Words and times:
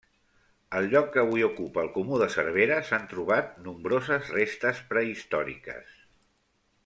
Al 0.77 0.85
lloc 0.93 1.09
que 1.15 1.19
avui 1.23 1.43
ocupa 1.47 1.83
el 1.87 1.91
comú 1.97 2.17
de 2.21 2.29
Cervera 2.37 2.79
s'han 2.87 3.05
trobat 3.13 3.53
nombroses 3.69 4.33
restes 4.39 4.83
prehistòriques. 4.95 5.93